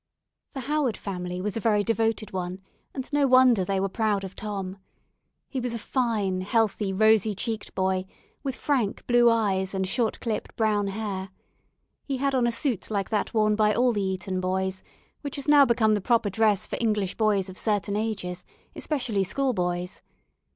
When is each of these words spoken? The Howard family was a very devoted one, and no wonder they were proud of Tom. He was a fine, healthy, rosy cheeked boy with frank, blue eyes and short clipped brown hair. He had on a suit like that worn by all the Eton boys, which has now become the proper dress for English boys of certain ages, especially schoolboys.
The 0.55 0.61
Howard 0.61 0.97
family 0.97 1.41
was 1.41 1.55
a 1.55 1.59
very 1.59 1.83
devoted 1.83 2.31
one, 2.33 2.59
and 2.91 3.07
no 3.13 3.27
wonder 3.27 3.63
they 3.63 3.79
were 3.79 3.87
proud 3.87 4.23
of 4.23 4.35
Tom. 4.35 4.79
He 5.47 5.59
was 5.59 5.75
a 5.75 5.77
fine, 5.77 6.41
healthy, 6.41 6.91
rosy 6.91 7.35
cheeked 7.35 7.75
boy 7.75 8.05
with 8.41 8.55
frank, 8.55 9.05
blue 9.05 9.29
eyes 9.29 9.75
and 9.75 9.87
short 9.87 10.19
clipped 10.19 10.55
brown 10.55 10.87
hair. 10.87 11.29
He 12.03 12.17
had 12.17 12.33
on 12.33 12.47
a 12.47 12.51
suit 12.51 12.89
like 12.89 13.11
that 13.11 13.35
worn 13.35 13.55
by 13.55 13.75
all 13.75 13.91
the 13.91 14.01
Eton 14.01 14.39
boys, 14.41 14.81
which 15.21 15.35
has 15.35 15.47
now 15.47 15.65
become 15.65 15.93
the 15.93 16.01
proper 16.01 16.31
dress 16.31 16.65
for 16.65 16.79
English 16.81 17.13
boys 17.15 17.47
of 17.47 17.55
certain 17.55 17.95
ages, 17.95 18.43
especially 18.75 19.23
schoolboys. 19.23 20.01